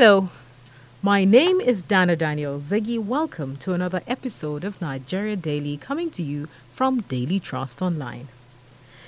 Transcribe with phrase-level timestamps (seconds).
[0.00, 0.30] Hello,
[1.02, 2.98] my name is Dana Daniel Ziggy.
[2.98, 8.28] Welcome to another episode of Nigeria Daily coming to you from Daily Trust Online.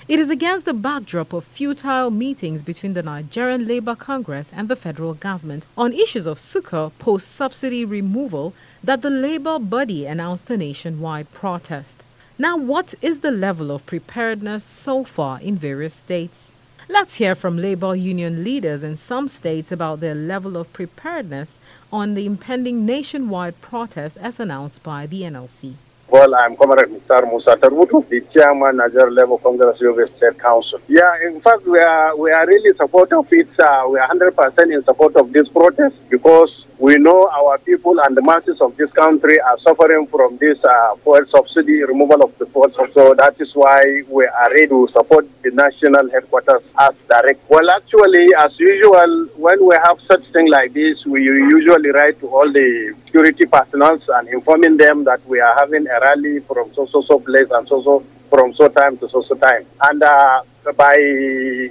[0.07, 4.75] It is against the backdrop of futile meetings between the Nigerian Labour Congress and the
[4.75, 10.57] federal government on issues of sukkah post subsidy removal that the Labour body announced a
[10.57, 12.03] nationwide protest.
[12.37, 16.53] Now, what is the level of preparedness so far in various states?
[16.89, 21.57] Let's hear from labor union leaders in some states about their level of preparedness
[21.93, 25.75] on the impending nationwide protest as announced by the NLC.
[26.13, 27.27] Well, I'm Comrade Mr.
[27.27, 30.79] Musa Tarbutu, the chairman, Niger Labour Congress Yoga State Council.
[30.87, 33.49] Yeah, in fact, we are we are really supportive of it.
[33.59, 38.15] Uh, we are 100% in support of this protest because we know our people and
[38.15, 42.45] the masses of this country are suffering from this uh, fuel subsidy, removal of the
[42.45, 42.93] fuel subsidy.
[42.93, 47.41] So that is why we are ready to support the national headquarters as direct.
[47.49, 52.27] Well, actually, as usual, when we have such thing like this, we usually write to
[52.27, 56.87] all the security personnel and informing them that we are having a rally from so
[56.87, 59.63] so so place and so so from so time to so so time.
[59.83, 60.95] And uh, by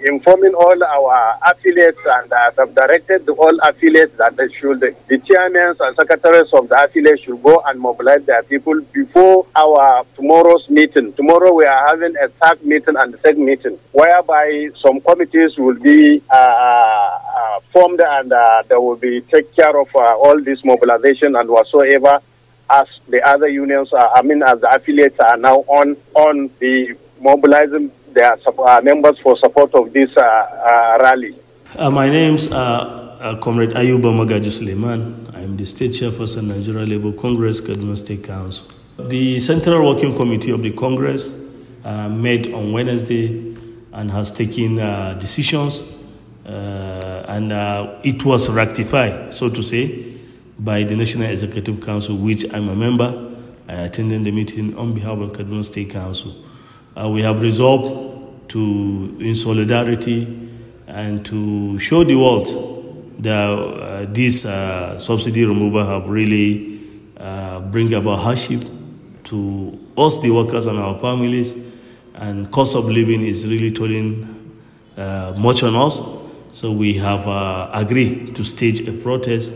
[0.04, 5.74] informing all our affiliates and uh, have directed all affiliates that they should, the chairmen
[5.78, 11.12] and secretaries of the affiliates should go and mobilize their people before our tomorrow's meeting.
[11.14, 16.22] Tomorrow we are having a third meeting and second meeting, whereby some committees will be
[16.30, 21.34] uh, uh, formed and uh, they will be take care of uh, all this mobilization
[21.36, 22.20] and whatsoever
[22.70, 26.96] as the other unions, are, I mean, as the affiliates are now on on the
[27.20, 31.34] mobilizing their uh, members for support of this uh, uh, rally.
[31.76, 35.28] Uh, my name's uh, Comrade Ayuba Magaji Suleiman.
[35.34, 38.66] I'm the state chairperson, Nigeria Labour Congress, Kaduna State Council.
[38.98, 41.34] The Central Working Committee of the Congress
[41.84, 43.54] met on Wednesday
[43.92, 44.76] and has taken
[45.18, 45.82] decisions,
[46.44, 47.52] and
[48.04, 50.14] it was ratified, so to say,
[50.58, 53.30] by the National Executive Council, which I'm a member.
[53.68, 56.34] I attended the meeting on behalf of Kaduna State Council.
[56.94, 60.50] Uh, we have resolved to, in solidarity,
[60.86, 62.46] and to show the world
[63.22, 66.80] that uh, this uh, subsidy removal have really
[67.16, 68.64] uh, bring about hardship
[69.24, 71.54] to us, the workers, and our families,
[72.14, 74.60] and cost of living is really tolling
[74.96, 76.00] uh, much on us.
[76.52, 79.54] So we have uh, agreed to stage a protest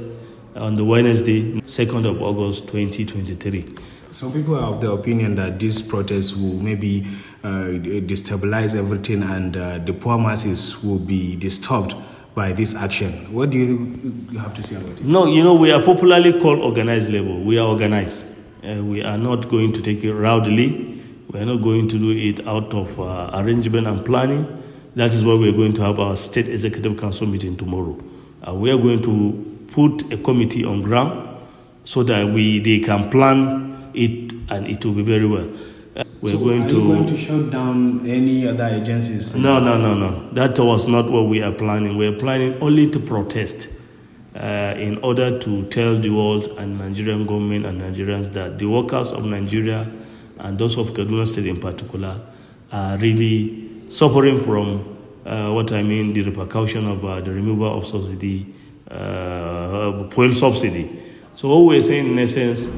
[0.57, 3.75] on the Wednesday, 2nd of August 2023.
[4.11, 7.07] Some people are of the opinion that this protest will maybe
[7.45, 7.77] uh,
[8.09, 11.95] destabilize everything and uh, the poor masses will be disturbed
[12.35, 13.33] by this action.
[13.33, 15.05] What do you have to say about it?
[15.05, 17.35] No, you know, we are popularly called organized labor.
[17.35, 18.27] We are organized.
[18.65, 21.03] Uh, we are not going to take it rowdily.
[21.31, 24.63] We are not going to do it out of uh, arrangement and planning.
[24.95, 27.99] That is why we are going to have our State Executive Council meeting tomorrow.
[28.47, 31.29] Uh, we are going to put a committee on ground
[31.85, 35.49] so that we they can plan it and it will be very well.
[35.97, 39.35] Uh, we're so going are to going to shut down any other agencies.
[39.35, 40.29] No, no, no, no.
[40.33, 41.97] That was not what we are planning.
[41.97, 43.71] We are planning only to protest.
[44.37, 49.11] Uh, in order to tell the world and Nigerian government and Nigerians that the workers
[49.11, 49.91] of Nigeria
[50.41, 52.21] and those of Kaduna State in particular
[52.71, 54.95] are really suffering from
[55.25, 58.55] uh, what I mean the repercussion of uh, the removal of subsidy
[59.77, 61.03] uh, fuel subsidy.
[61.35, 62.69] So what we're saying in essence,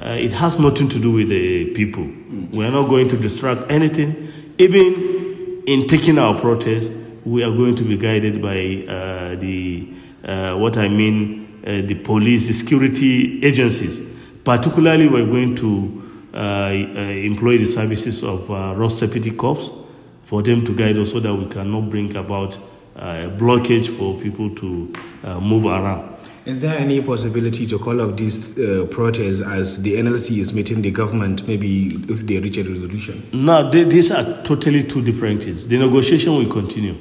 [0.00, 2.04] uh, it has nothing to do with the people.
[2.52, 4.28] We are not going to distract anything.
[4.58, 6.90] Even in taking our protest,
[7.24, 9.92] we are going to be guided by uh, the
[10.24, 14.00] uh, what I mean, uh, the police, the security agencies.
[14.44, 19.86] Particularly, we're going to uh, employ the services of uh, Road Safety Corps
[20.24, 22.58] for them to guide us so that we cannot bring about
[22.96, 24.92] uh, blockage for people to
[25.40, 26.17] move around.
[26.48, 30.80] Is there any possibility to call off these uh, protests as the NLC is meeting
[30.80, 33.28] the government, maybe if they reach a resolution?
[33.34, 35.68] No, they, these are totally two different things.
[35.68, 36.96] The negotiation will continue,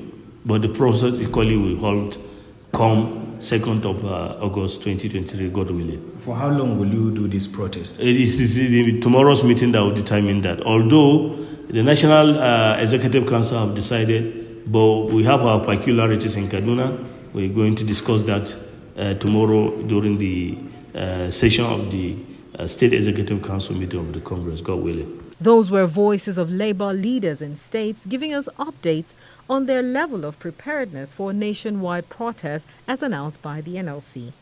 [0.45, 2.17] but the process equally will hold
[2.73, 6.11] come 2nd of uh, August 2023, God willing.
[6.19, 8.01] For how long will you do this protest?
[8.01, 10.61] It is, it is tomorrow's meeting that will determine that.
[10.63, 11.35] Although
[11.69, 17.01] the National uh, Executive Council have decided but we have our peculiarities in Kaduna.
[17.31, 18.53] We're going to discuss that
[18.97, 20.57] tomorrow during the
[20.95, 22.17] uh, session of the
[22.57, 25.23] uh, State Executive Council meeting of the Congress, God willing.
[25.39, 29.13] Those were voices of labor leaders in states giving us updates
[29.47, 34.33] on their level of preparedness for a nationwide protest as announced by the NLC.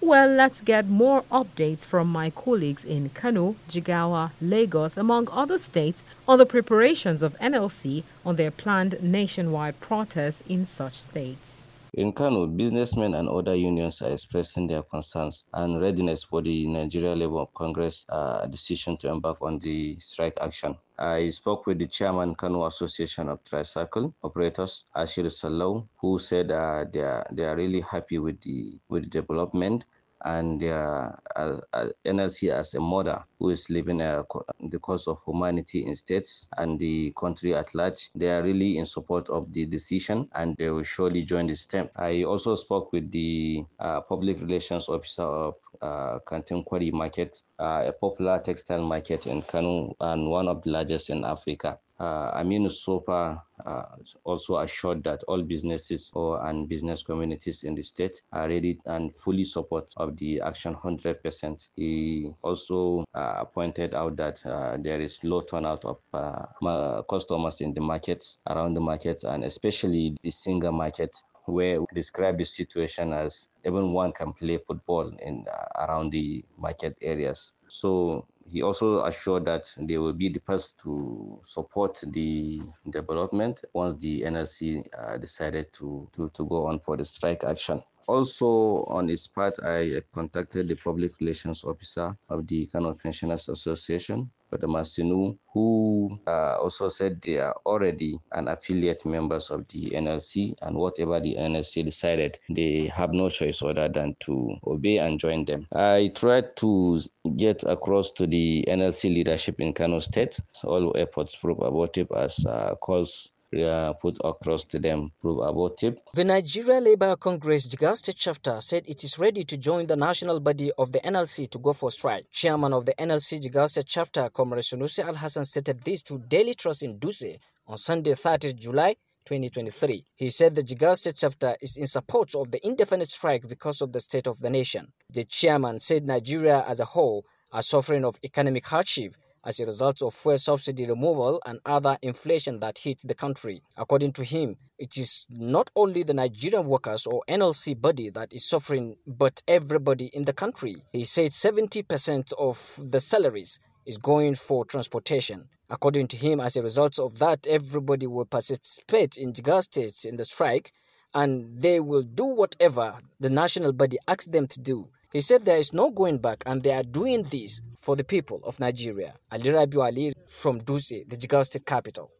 [0.00, 6.04] Well, let's get more updates from my colleagues in Kano, Jigawa, Lagos, among other states,
[6.26, 11.66] on the preparations of NLC on their planned nationwide protests in such states.
[11.98, 17.16] In Kano, businessmen and other unions are expressing their concerns and readiness for the Nigeria
[17.16, 20.76] Labour Congress uh, decision to embark on the strike action.
[20.96, 26.84] I spoke with the chairman Kano Association of Tricycle Operators, Ashir Salau, who said uh,
[26.92, 29.84] they are they are really happy with the with the development
[30.24, 31.58] and uh, uh,
[32.06, 34.22] NLC as a mother who is living uh,
[34.70, 38.10] the cause of humanity in states and the country at large.
[38.14, 41.88] They are really in support of the decision and they will surely join the stem.
[41.96, 47.92] I also spoke with the uh, public relations officer of uh, Kwari Market, uh, a
[47.92, 51.78] popular textile market in Kano and one of the largest in Africa.
[52.00, 53.82] Uh, Aminu Sopa uh,
[54.22, 59.12] also assured that all businesses or and business communities in the state are ready and
[59.12, 61.68] fully support of the action 100%.
[61.74, 67.74] He also uh, pointed out that uh, there is low turnout of uh, customers in
[67.74, 71.16] the markets, around the markets, and especially the Singer market
[71.48, 76.44] where we describe the situation as even one can play football in uh, around the
[76.58, 77.52] market areas.
[77.68, 82.60] So he also assured that they will be the first to support the
[82.90, 87.82] development once the NLC uh, decided to, to, to go on for the strike action.
[88.06, 94.30] Also, on his part, I contacted the public relations officer of the Kano Pensioners Association.
[94.56, 100.76] Masinu, who uh, also said they are already an affiliate members of the NLC, and
[100.76, 105.66] whatever the NLC decided, they have no choice other than to obey and join them.
[105.74, 107.00] I tried to
[107.36, 110.38] get across to the NLC leadership in Kano State.
[110.64, 115.96] All efforts prove abortive as uh, calls uh, put across to them prove abortive.
[116.14, 120.40] The Nigeria Labour Congress Jigawa State chapter said it is ready to join the national
[120.40, 122.26] body of the NLC to go for strike.
[122.30, 126.54] Chairman of the NLC Jigawa State chapter, Comrade Sunusi Al Hassan, stated this to Daily
[126.54, 130.04] Trust in Dutse on Sunday, 30 July 2023.
[130.16, 133.92] He said the Jigawa State chapter is in support of the indefinite strike because of
[133.92, 134.92] the state of the nation.
[135.10, 140.02] The chairman said Nigeria as a whole are suffering of economic hardship as a result
[140.02, 143.62] of fuel subsidy removal and other inflation that hit the country.
[143.76, 148.44] According to him, it is not only the Nigerian workers or NLC body that is
[148.44, 150.76] suffering, but everybody in the country.
[150.92, 155.48] He said 70% of the salaries is going for transportation.
[155.70, 160.16] According to him, as a result of that, everybody will participate in Jigawa State in
[160.16, 160.72] the strike
[161.14, 164.88] and they will do whatever the national body asks them to do.
[165.10, 168.40] He said there is no going back and they are doing this for the people
[168.44, 169.14] of Nigeria.
[169.32, 172.10] Ali Rabiu Ali from Dutse, the Jigawa state capital.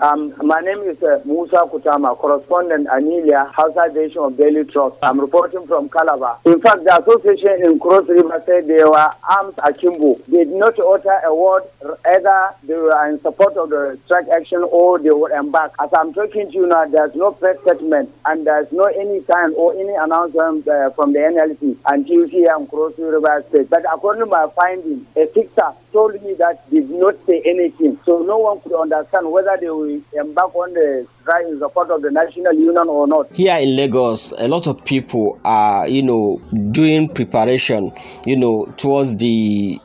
[0.00, 4.96] Um, my name is uh, Musa Kutama, correspondent Anilia, House Division of Daily Trust.
[5.02, 6.40] I'm reporting from Calabar.
[6.44, 10.16] In fact, the association in Cross River said they were arms akimbo.
[10.26, 11.62] They did not utter a word,
[12.06, 15.72] either they were in support of the strike action or they were embark.
[15.80, 19.52] As I'm talking to you now, there's no press statement and there's no any sign
[19.56, 23.70] or any announcement uh, from the NLC until here in Cross River State.
[23.70, 27.96] But according to my finding, a fixer told me that they did not say anything.
[28.04, 29.70] So no one could understand whether they
[30.12, 33.32] embark on the strike in support of the national union or not.
[33.32, 36.40] Here in Lagos, a lot of people are, you know,
[36.70, 37.92] doing preparation,
[38.26, 39.80] you know, towards the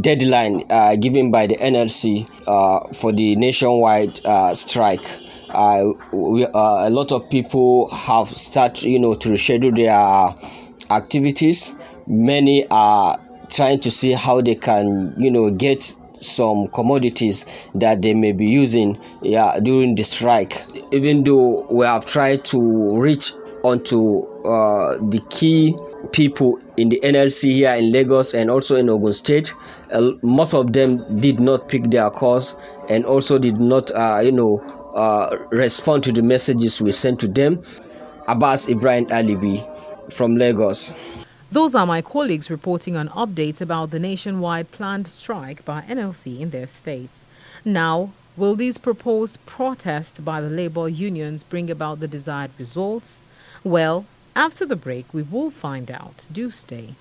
[0.00, 5.04] deadline uh, given by the NLC uh, for the nationwide uh, strike.
[5.50, 11.74] Uh, we, uh, a lot of people have started, you know, to reschedule their activities.
[12.06, 13.18] Many are
[13.50, 18.46] trying to see how they can, you know, get some commodities that they may be
[18.46, 20.64] using yeah, during the strike.
[20.92, 23.32] Even though we have tried to reach
[23.64, 25.74] onto uh, the key
[26.12, 29.52] people in the NLC here in Lagos and also in Ogun State,
[29.92, 32.56] uh, most of them did not pick their calls
[32.88, 34.60] and also did not, uh, you know,
[34.94, 37.62] uh, respond to the messages we sent to them.
[38.26, 39.58] Abbas Ibrahim Alibi
[40.10, 40.94] from Lagos.
[41.50, 46.50] Those are my colleagues reporting on updates about the nationwide planned strike by NLC in
[46.50, 47.24] their states.
[47.64, 53.22] Now, will these proposed protests by the labor unions bring about the desired results?
[53.64, 54.04] Well,
[54.36, 56.26] after the break, we will find out.
[56.30, 56.96] Do stay.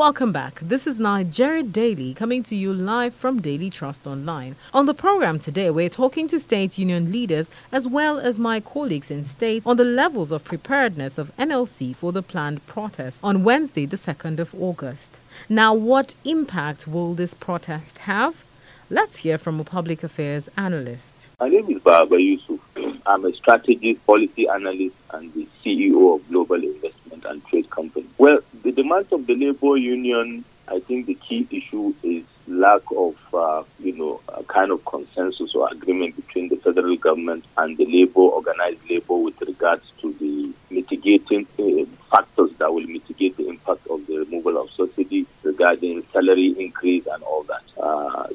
[0.00, 0.60] Welcome back.
[0.60, 4.56] This is Nigeria Daily coming to you live from Daily Trust Online.
[4.72, 9.10] On the program today, we're talking to state union leaders as well as my colleagues
[9.10, 13.84] in states on the levels of preparedness of NLC for the planned protest on Wednesday,
[13.84, 15.20] the 2nd of August.
[15.50, 18.42] Now, what impact will this protest have?
[18.88, 21.26] Let's hear from a public affairs analyst.
[21.38, 22.58] My name is Baba Yusuf.
[23.04, 28.06] I'm a strategist, policy analyst, and the CEO of Global Investment and Trade Company.
[28.18, 33.16] Well, the demands of the labor union, I think the key issue is lack of,
[33.32, 37.86] uh, you know, a kind of consensus or agreement between the federal government and the
[37.86, 43.86] labor, organized labor, with regards to the mitigating uh, factors that will mitigate the impact
[43.88, 47.62] of the removal of subsidy regarding salary increase and all that.
[47.80, 48.26] Uh,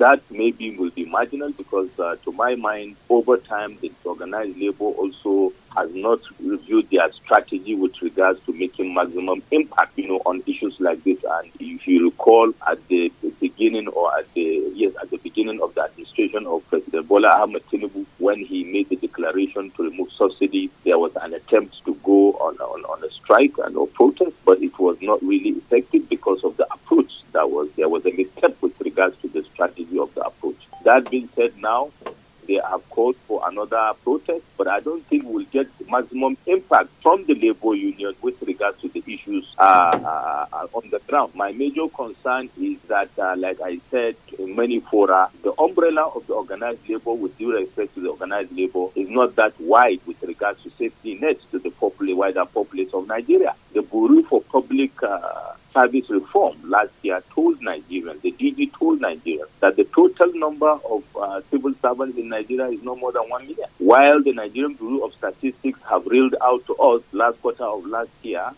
[0.00, 4.84] that maybe will be marginal because, uh, to my mind, over time, the organized labor
[4.84, 10.42] also has not reviewed their strategy with regards to making maximum impact, you know, on
[10.46, 11.18] issues like this.
[11.22, 15.74] And if you recall, at the beginning or at the yes, at the beginning of
[15.74, 20.70] the administration of President Bola Ahmed Tinubu, when he made the declaration to remove subsidy,
[20.84, 24.62] there was an attempt to go on on, on a strike and or protest, but
[24.62, 28.56] it was not really effective because of the approach that was there was a misstep
[28.60, 30.56] with regards to the strategy of the approach.
[30.84, 31.90] That being said, now
[32.50, 37.24] they have called for another protest, but I don't think we'll get maximum impact from
[37.26, 39.62] the labor union with regards to the issues uh,
[40.04, 41.32] uh, on the ground.
[41.34, 46.26] My major concern is that, uh, like I said in many fora, the umbrella of
[46.26, 50.20] the organized labor, with due respect to the organized labor, is not that wide with
[50.22, 53.54] regards to safety nets to the populace, wider populace of Nigeria.
[53.74, 55.39] The Bureau for Public uh,
[55.72, 61.04] service reform last year told Nigerians, the DG told Nigerians, that the total number of
[61.16, 63.68] uh, civil servants in Nigeria is no more than 1 million.
[63.78, 68.10] While the Nigerian Bureau of Statistics have reeled out to us last quarter of last
[68.22, 68.50] year,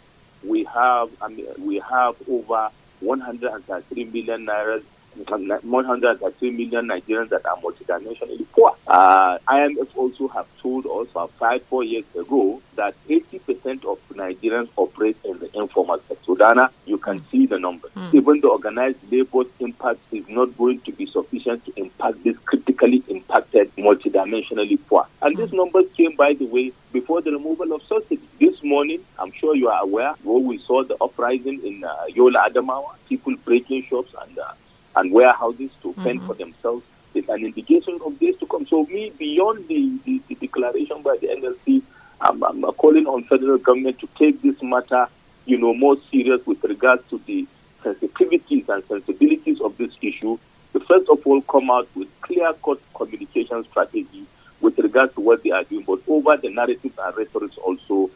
[0.45, 1.11] we have
[1.59, 2.69] we have over
[3.01, 4.83] 103 million naira
[5.17, 8.75] 103 million Nigerians that are multidimensionally poor.
[8.87, 14.69] Uh, IMF also have told us about five, four years ago that 80% of Nigerians
[14.77, 16.35] operate in the informal sector.
[16.35, 17.91] Dana, you can see the numbers.
[17.93, 18.15] Mm.
[18.15, 23.03] Even the organized labor impact is not going to be sufficient to impact this critically
[23.09, 25.07] impacted, multidimensionally poor.
[25.21, 25.39] And mm.
[25.41, 28.21] these numbers came, by the way, before the removal of subsidy.
[28.39, 32.95] This morning, I'm sure you are aware, we saw the uprising in uh, Yola Adamawa,
[33.09, 34.53] people breaking shops and uh,
[34.97, 36.27] and warehouses to fend mm-hmm.
[36.27, 36.85] for themselves
[37.15, 38.67] is an indication of this to come.
[38.67, 41.83] So, me, beyond the, the, the declaration by the NLC,
[42.21, 45.09] I'm, I'm, calling on federal government to take this matter,
[45.45, 47.47] you know, more serious with regards to the
[47.83, 50.39] sensitivities and sensibilities of this issue.
[50.73, 54.27] To first of all come out with clear-cut communication strategy
[54.61, 58.11] with regards to what they are doing, but over the narratives and rhetoric also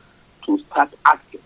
[0.47, 1.41] to start acting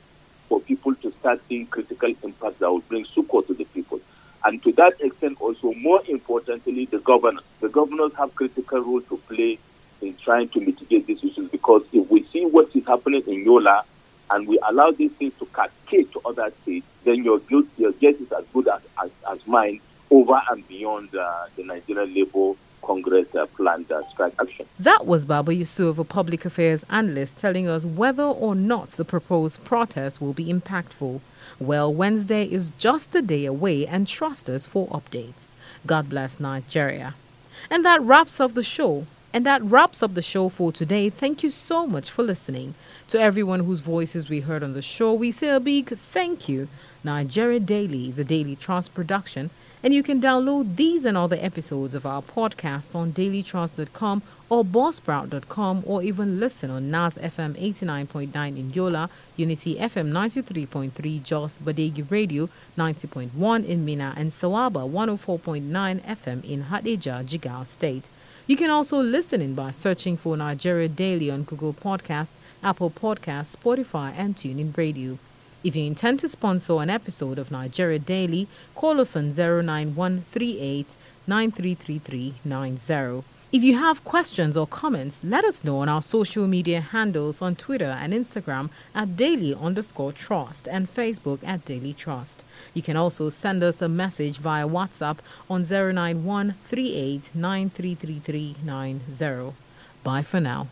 [0.49, 4.01] for people to start seeing critical impacts that will bring support to the people.
[4.45, 7.45] And to that extent, also, more importantly, the governors.
[7.61, 9.59] The governors have critical role to play
[10.01, 13.85] in trying to mitigate these issues because if we see what is happening in Yola
[14.31, 17.41] and we allow these things to cascade to other states, then your
[17.77, 19.81] your guess is as good as, as, as mine
[20.11, 24.67] over and beyond uh, the Nigerian Labour Congress uh, planned uh, strike action.
[24.79, 29.63] That was Baba Yusuf, a public affairs analyst, telling us whether or not the proposed
[29.65, 31.21] protest will be impactful.
[31.59, 35.55] Well, Wednesday is just a day away and trust us for updates.
[35.87, 37.15] God bless Nigeria.
[37.71, 39.07] And that wraps up the show.
[39.33, 41.09] And that wraps up the show for today.
[41.09, 42.75] Thank you so much for listening.
[43.09, 46.69] To everyone whose voices we heard on the show, we say a big thank you.
[47.05, 49.51] Nigeria Daily is a daily trust production
[49.83, 55.83] and you can download these and other episodes of our podcast on dailytrust.com or buzzsprout.com
[55.87, 62.49] or even listen on NAS FM 89.9 in Yola, Unity FM 93.3 Jos, Badeggi Radio
[62.77, 68.09] 90.1 in Minna, and Sawaba 104.9 FM in Hadejia, Jigawa State.
[68.47, 72.33] You can also listen in by searching for Nigeria Daily on Google Podcast,
[72.63, 75.19] Apple Podcast, Spotify, and TuneIn Radio.
[75.63, 80.87] If you intend to sponsor an episode of Nigeria Daily, call us on 09138
[81.27, 83.25] 933390.
[83.53, 87.57] If you have questions or comments, let us know on our social media handles on
[87.57, 92.43] Twitter and Instagram at daily underscore trust and Facebook at daily trust.
[92.73, 95.19] You can also send us a message via WhatsApp
[95.51, 96.55] on 091
[100.05, 100.69] Bye for now.